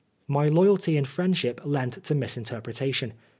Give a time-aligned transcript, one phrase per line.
[0.27, 3.11] My loyalty in friendship lent to misinter pretation.